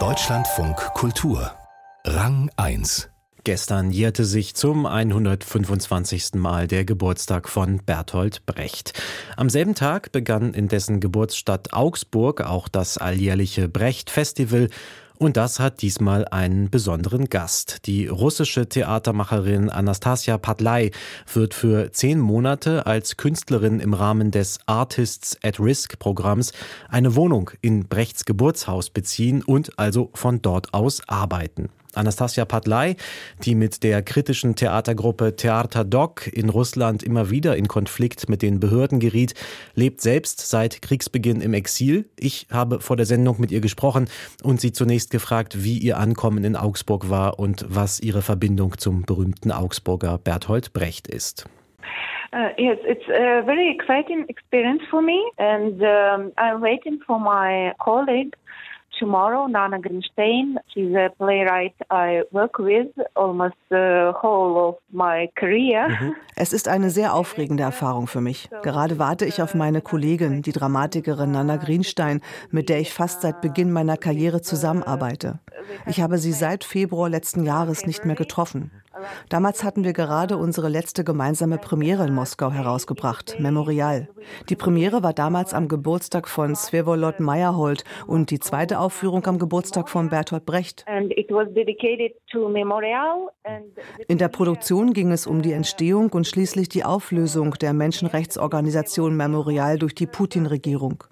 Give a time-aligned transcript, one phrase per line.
[0.00, 1.52] Deutschlandfunk Kultur
[2.04, 3.08] Rang 1
[3.44, 6.34] Gestern jährte sich zum 125.
[6.34, 9.00] Mal der Geburtstag von Bertolt Brecht.
[9.36, 14.70] Am selben Tag begann in dessen Geburtsstadt Augsburg auch das alljährliche Brecht-Festival
[15.18, 17.86] und das hat diesmal einen besonderen Gast.
[17.86, 20.90] Die russische Theatermacherin Anastasia Padlai
[21.32, 26.52] wird für zehn Monate als Künstlerin im Rahmen des Artists at Risk Programms
[26.88, 31.68] eine Wohnung in Brechts Geburtshaus beziehen und also von dort aus arbeiten.
[31.96, 32.96] Anastasia Padlai,
[33.44, 38.60] die mit der kritischen Theatergruppe Theater Doc in Russland immer wieder in Konflikt mit den
[38.60, 39.34] Behörden geriet,
[39.74, 42.06] lebt selbst seit Kriegsbeginn im Exil.
[42.18, 44.08] Ich habe vor der Sendung mit ihr gesprochen
[44.42, 49.02] und sie zunächst gefragt, wie ihr Ankommen in Augsburg war und was ihre Verbindung zum
[49.02, 51.46] berühmten Augsburger Berthold Brecht ist.
[52.32, 57.72] Uh, yes, it's a very exciting experience for me, and um, I'm waiting for my
[57.78, 58.34] colleague
[58.98, 60.56] tomorrow, Nana Grinstein.
[60.72, 65.88] She's a playwright I work with almost the whole of my career.
[65.88, 66.16] Mhm.
[66.36, 68.48] Es ist eine sehr aufregende Erfahrung für mich.
[68.62, 73.40] Gerade warte ich auf meine Kollegin, die Dramatikerin Nana Greenstein, mit der ich fast seit
[73.40, 75.38] Beginn meiner Karriere zusammenarbeite.
[75.86, 78.70] Ich habe sie seit Februar letzten Jahres nicht mehr getroffen.
[79.28, 84.08] Damals hatten wir gerade unsere letzte gemeinsame Premiere in Moskau herausgebracht, Memorial.
[84.48, 89.88] Die Premiere war damals am Geburtstag von Svevolod Meyerhold und die zweite Aufführung am Geburtstag
[89.88, 90.84] von Bertolt Brecht.
[94.08, 99.78] In der Produktion ging es um die Entstehung und schließlich die Auflösung der Menschenrechtsorganisation Memorial
[99.78, 101.04] durch die Putin-Regierung.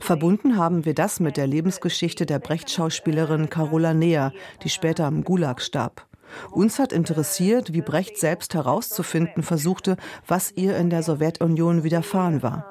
[0.00, 5.60] Verbunden haben wir das mit der Lebensgeschichte der Brecht-Schauspielerin Carola Neher, die später am Gulag
[5.60, 6.06] starb.
[6.50, 9.96] Uns hat interessiert, wie Brecht selbst herauszufinden versuchte,
[10.26, 12.66] was ihr in der Sowjetunion widerfahren war.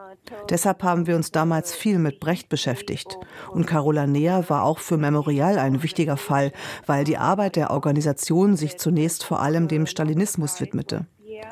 [0.50, 3.18] Deshalb haben wir uns damals viel mit Brecht beschäftigt.
[3.52, 6.52] Und Carola Neher war auch für Memorial ein wichtiger Fall,
[6.86, 11.08] weil die Arbeit der Organisation sich zunächst vor allem dem Stalinismus widmete.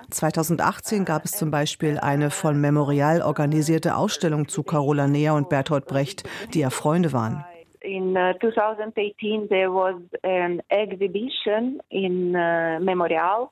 [0.10, 5.86] 2018 gab es zum Beispiel eine von Memorial organisierte Ausstellung zu Carola Neher und Bertolt
[5.86, 6.24] Brecht,
[6.54, 7.46] die ja Freunde waren.
[7.92, 13.52] In 2018 uh, there was an exhibition in uh, Memorial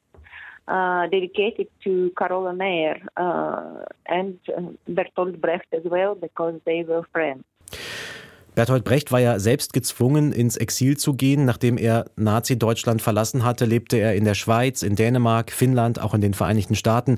[0.66, 7.04] uh, dedicated to Carola Neher uh, and uh, Bertolt Brecht as well because they were
[7.12, 7.44] friends.
[8.56, 11.44] Bertolt Brecht war ja selbst gezwungen, ins Exil zu gehen.
[11.44, 16.22] Nachdem er Nazi-Deutschland verlassen hatte, lebte er in der Schweiz, in Dänemark, Finnland, auch in
[16.22, 17.18] den Vereinigten Staaten.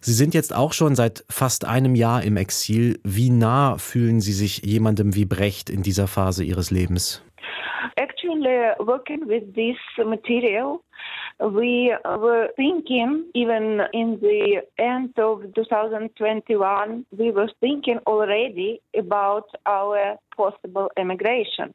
[0.00, 3.00] Sie sind jetzt auch schon seit fast einem Jahr im Exil.
[3.04, 7.22] Wie nah fühlen Sie sich jemandem wie Brecht in dieser Phase Ihres Lebens?
[7.96, 10.80] Actually, working with this material,
[11.40, 20.18] we were thinking, even in the end of 2021, we were thinking already about our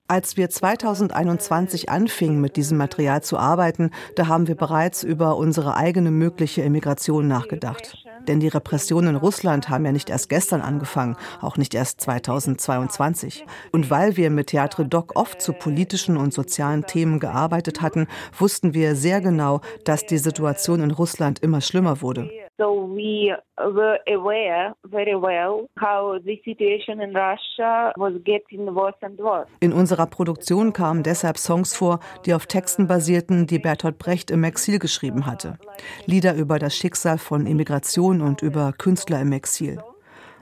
[0.07, 5.75] als wir 2021 anfingen, mit diesem Material zu arbeiten, da haben wir bereits über unsere
[5.75, 8.02] eigene mögliche Emigration nachgedacht.
[8.27, 13.45] Denn die Repressionen in Russland haben ja nicht erst gestern angefangen, auch nicht erst 2022.
[13.71, 18.07] Und weil wir mit Theatre Doc oft zu politischen und sozialen Themen gearbeitet hatten,
[18.37, 22.29] wussten wir sehr genau, dass die Situation in Russland immer schlimmer wurde.
[22.59, 29.17] So we were aware very well how the situation in Russia was getting worse and
[29.17, 29.47] worse.
[29.59, 34.43] In unserer Produktion kamen deshalb Songs vor, die auf Texten basierten, die Bertolt Brecht im
[34.43, 35.57] Exil geschrieben hatte.
[36.05, 39.79] Lieder über das Schicksal von Immigration und über Künstler im Exil.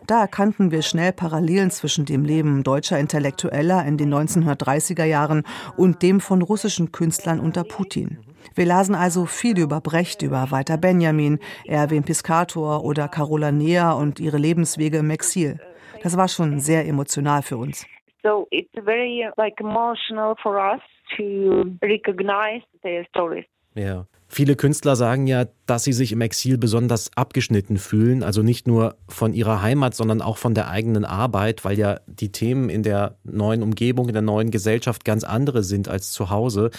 [0.05, 5.43] Da erkannten wir schnell Parallelen zwischen dem Leben deutscher Intellektueller in den 1930er Jahren
[5.77, 8.17] und dem von russischen Künstlern unter Putin.
[8.55, 14.19] Wir lasen also viel über Brecht, über Walter Benjamin, Erwin Piscator oder Carola Neher und
[14.19, 15.59] ihre Lebenswege im Exil.
[16.03, 17.85] Das war schon sehr emotional für uns.
[18.23, 20.81] So it's very like emotional for us
[21.17, 23.45] to recognize their stories.
[23.75, 24.05] Ja.
[24.33, 28.95] Viele Künstler sagen ja, dass sie sich im Exil besonders abgeschnitten fühlen, also nicht nur
[29.09, 33.17] von ihrer Heimat, sondern auch von der eigenen Arbeit, weil ja die Themen in der
[33.25, 36.71] neuen Umgebung, in der neuen Gesellschaft ganz andere sind als zu Hause.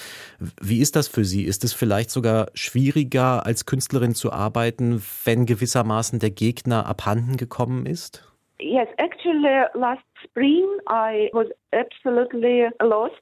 [0.62, 1.42] Wie ist das für Sie?
[1.42, 7.84] Ist es vielleicht sogar schwieriger, als Künstlerin zu arbeiten, wenn gewissermaßen der Gegner abhanden gekommen
[7.84, 8.31] ist?
[8.62, 13.14] Yes, actually, last spring I was absolutely lost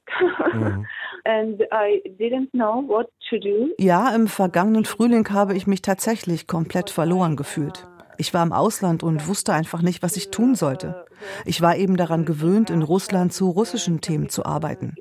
[0.53, 0.85] mhm.
[1.25, 3.73] and I didn't know what to do.
[3.79, 7.87] Ja, im vergangenen Frühling habe ich mich tatsächlich komplett verloren gefühlt.
[8.21, 11.07] Ich war im Ausland und wusste einfach nicht, was ich tun sollte.
[11.43, 14.95] Ich war eben daran gewöhnt, in Russland zu russischen Themen zu arbeiten.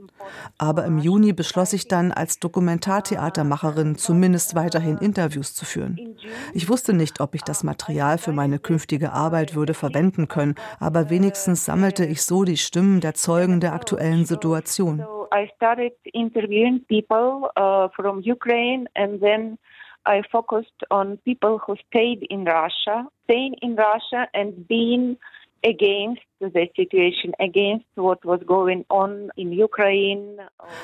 [0.56, 6.16] Aber im Juni beschloss ich dann, als Dokumentartheatermacherin zumindest weiterhin Interviews zu führen.
[6.54, 11.10] Ich wusste nicht, ob ich das Material für meine künftige Arbeit würde verwenden können, aber
[11.10, 15.04] wenigstens sammelte ich so die Stimmen der Zeugen der aktuellen Situation.
[15.34, 19.58] I started interviewing people uh, from Ukraine and then
[20.06, 25.18] I focused on people who stayed in Russia, staying in Russia and being
[25.62, 30.38] against the situation, against what was going on in Ukraine.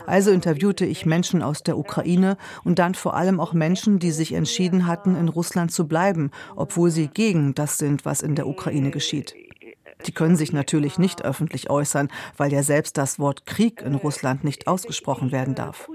[0.07, 4.35] Also interviewte ich Menschen aus der Ukraine und dann vor allem auch Menschen, die sich
[4.35, 8.91] entschieden hatten, in Russland zu bleiben, obwohl sie gegen das sind, was in der Ukraine
[8.91, 9.35] geschieht.
[10.05, 14.45] Die können sich natürlich nicht öffentlich äußern, weil ja selbst das Wort Krieg in Russland
[14.45, 15.89] nicht ausgesprochen werden darf.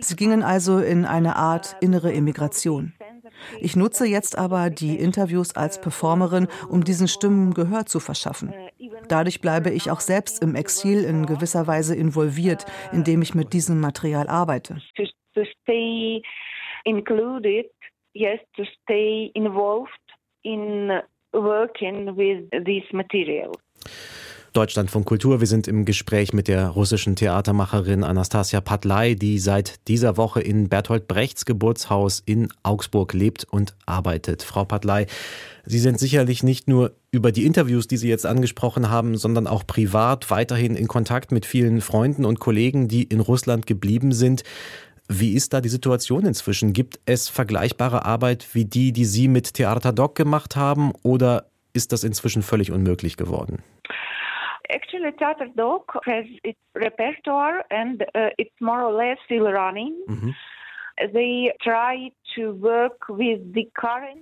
[0.00, 2.94] Sie gingen also in eine Art innere Emigration.
[3.60, 8.54] Ich nutze jetzt aber die Interviews als Performerin, um diesen Stimmen Gehör zu verschaffen.
[9.08, 13.80] Dadurch bleibe ich auch selbst im Exil in gewisser Weise involviert, indem ich mit diesem
[13.80, 14.80] Material arbeite.
[20.44, 21.02] In
[21.32, 23.52] working with this material.
[24.52, 25.40] Deutschlandfunk Kultur.
[25.40, 30.68] Wir sind im Gespräch mit der russischen Theatermacherin Anastasia Patlay, die seit dieser Woche in
[30.68, 34.42] Bertolt Brechts Geburtshaus in Augsburg lebt und arbeitet.
[34.42, 35.06] Frau Patlay,
[35.64, 39.66] Sie sind sicherlich nicht nur über die Interviews, die Sie jetzt angesprochen haben, sondern auch
[39.66, 44.42] privat weiterhin in Kontakt mit vielen Freunden und Kollegen, die in Russland geblieben sind.
[45.20, 46.72] Wie ist da die Situation inzwischen?
[46.72, 51.92] Gibt es vergleichbare Arbeit wie die, die Sie mit Theater Doc gemacht haben, oder ist
[51.92, 53.62] das inzwischen völlig unmöglich geworden?
[54.68, 59.94] Actually, Theater Doc has its repertoire and uh, it's more or less still running.
[60.06, 60.34] Mhm.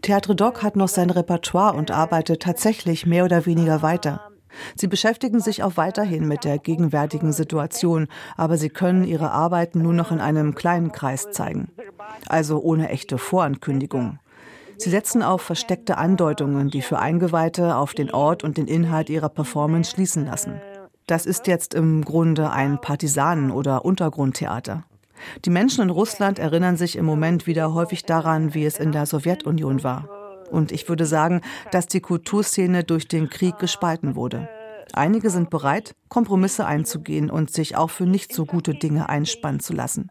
[0.02, 4.30] Theatre Doc hat noch sein Repertoire und arbeitet tatsächlich mehr oder weniger weiter.
[4.76, 9.92] Sie beschäftigen sich auch weiterhin mit der gegenwärtigen Situation, aber sie können ihre Arbeiten nur
[9.92, 11.68] noch in einem kleinen Kreis zeigen,
[12.26, 14.18] also ohne echte Vorankündigung.
[14.78, 19.28] Sie setzen auf versteckte Andeutungen, die für Eingeweihte auf den Ort und den Inhalt ihrer
[19.28, 20.60] Performance schließen lassen.
[21.06, 24.84] Das ist jetzt im Grunde ein Partisanen- oder Untergrundtheater.
[25.44, 29.06] Die Menschen in Russland erinnern sich im Moment wieder häufig daran, wie es in der
[29.06, 30.08] Sowjetunion war.
[30.50, 34.48] Und ich würde sagen, dass die Kulturszene durch den Krieg gespalten wurde.
[34.92, 39.72] Einige sind bereit, Kompromisse einzugehen und sich auch für nicht so gute Dinge einspannen zu
[39.72, 40.10] lassen.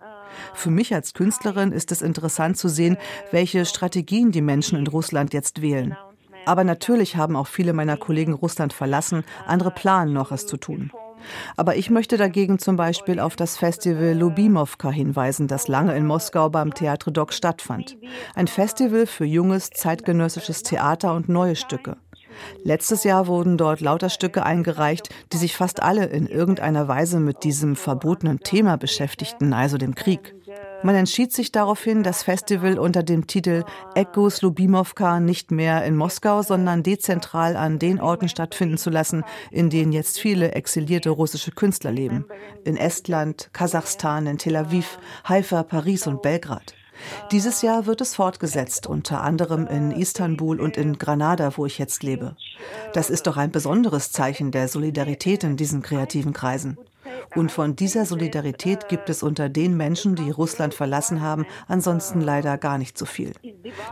[0.54, 2.98] Für mich als Künstlerin ist es interessant zu sehen,
[3.32, 5.98] welche Strategien die Menschen in Russland jetzt wählen.
[6.46, 10.92] Aber natürlich haben auch viele meiner Kollegen Russland verlassen, andere planen noch es zu tun.
[11.58, 16.50] Aber ich möchte dagegen zum Beispiel auf das Festival Lubimowka hinweisen, das lange in Moskau
[16.50, 17.98] beim Theatre Doc stattfand.
[18.36, 21.98] Ein Festival für junges, zeitgenössisches Theater und neue Stücke.
[22.64, 27.44] Letztes Jahr wurden dort lauter Stücke eingereicht, die sich fast alle in irgendeiner Weise mit
[27.44, 30.36] diesem verbotenen Thema beschäftigten, also dem Krieg.
[30.82, 33.66] Man entschied sich daraufhin, das Festival unter dem Titel
[33.96, 39.70] Echos Lubimowka nicht mehr in Moskau, sondern dezentral an den Orten stattfinden zu lassen, in
[39.70, 42.26] denen jetzt viele exilierte russische Künstler leben.
[42.64, 46.76] In Estland, Kasachstan, in Tel Aviv, Haifa, Paris und Belgrad.
[47.32, 52.04] Dieses Jahr wird es fortgesetzt, unter anderem in Istanbul und in Granada, wo ich jetzt
[52.04, 52.36] lebe.
[52.94, 56.78] Das ist doch ein besonderes Zeichen der Solidarität in diesen kreativen Kreisen.
[57.36, 62.58] Und von dieser Solidarität gibt es unter den Menschen, die Russland verlassen haben, ansonsten leider
[62.58, 63.34] gar nicht so viel.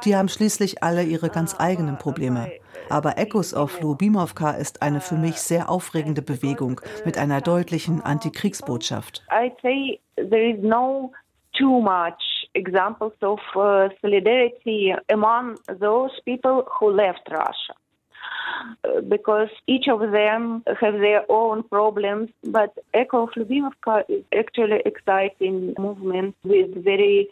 [0.04, 2.52] Die haben schließlich alle ihre ganz eigenen Probleme.
[2.90, 9.24] Aber Echos of Lubimowka ist eine für mich sehr aufregende Bewegung mit einer deutlichen Antikriegsbotschaft.
[9.30, 11.12] I'd say there is no
[11.58, 17.76] too much examples of uh, solidarity among those people who left Russia.
[18.84, 22.30] Uh, because each of them have their own problems.
[22.44, 27.30] But Echo of Lyubimovka is actually exciting movement with very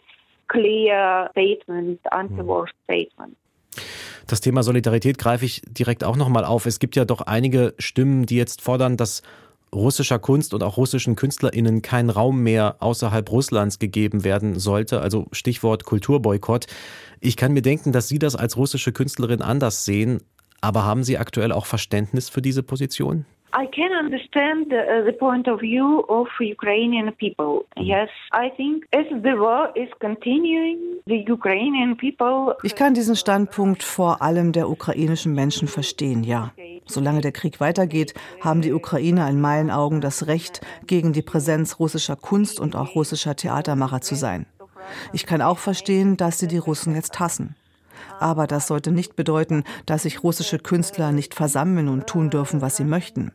[0.48, 3.36] clear statement, anti-war statement.
[4.26, 6.66] Das Thema Solidarität greife ich direkt auch nochmal auf.
[6.66, 9.22] Es gibt ja doch einige Stimmen, die jetzt fordern, dass
[9.72, 15.00] russischer Kunst und auch russischen KünstlerInnen kein Raum mehr außerhalb Russlands gegeben werden sollte.
[15.00, 16.66] Also Stichwort Kulturboykott.
[17.20, 20.20] Ich kann mir denken, dass Sie das als russische Künstlerin anders sehen.
[20.60, 23.24] Aber haben Sie aktuell auch Verständnis für diese Position?
[23.58, 27.64] I can understand the, uh, the, point of view of Ukrainian people.
[27.76, 27.84] Mhm.
[27.84, 32.54] Yes, I think as the war is continuing, the Ukrainian people.
[32.64, 36.52] Ich kann diesen Standpunkt vor allem der ukrainischen Menschen verstehen, ja.
[36.84, 41.78] Solange der Krieg weitergeht, haben die Ukrainer in meinen Augen das Recht, gegen die Präsenz
[41.78, 44.46] russischer Kunst und auch russischer Theatermacher zu sein.
[45.12, 47.56] Ich kann auch verstehen, dass sie die Russen jetzt hassen.
[48.20, 52.76] Aber das sollte nicht bedeuten, dass sich russische Künstler nicht versammeln und tun dürfen, was
[52.76, 53.32] sie möchten.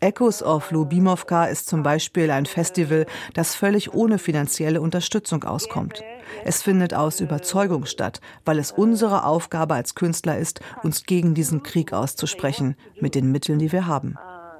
[0.00, 6.02] Echoes of Lubimovka ist zum Beispiel ein Festival, das völlig ohne finanzielle Unterstützung auskommt.
[6.44, 11.62] Es findet aus Überzeugung statt, weil es unsere Aufgabe als Künstler ist, uns gegen diesen
[11.62, 14.16] Krieg auszusprechen, mit den Mitteln, die wir haben.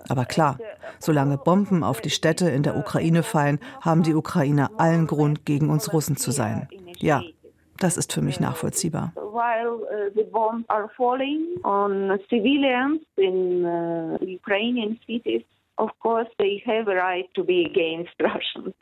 [0.08, 0.58] Aber klar,
[0.98, 5.68] solange Bomben auf die Städte in der Ukraine fallen, haben die Ukrainer allen Grund, gegen
[5.68, 6.68] uns Russen zu sein.
[6.98, 7.22] Ja,
[7.78, 9.12] das ist für mich nachvollziehbar.
[9.16, 10.10] Uh, uh,
[15.06, 15.42] cities,
[15.78, 18.74] of course they have a right to be against Russians.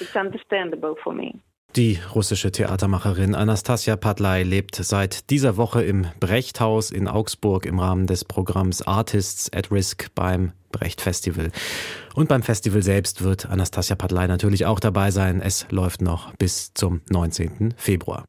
[0.00, 1.38] It's understandable for me.
[1.76, 8.06] Die russische Theatermacherin Anastasia Padlai lebt seit dieser Woche im Brechthaus in Augsburg im Rahmen
[8.06, 11.50] des Programms Artists at Risk beim Brecht Festival.
[12.14, 15.40] Und beim Festival selbst wird Anastasia Padlai natürlich auch dabei sein.
[15.40, 17.72] Es läuft noch bis zum 19.
[17.78, 18.26] Februar.